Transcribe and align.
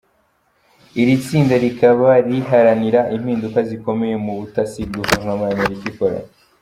Iri 1.01 1.15
tsinda 1.23 1.55
rikaba 1.63 2.09
riharanira 2.27 2.99
"impinduka 3.15 3.59
zikomeye" 3.69 4.15
mu 4.25 4.33
butasi 4.39 4.81
guverinoma 4.93 5.43
y’Amerika 5.49 5.85
ikora. 5.93 6.17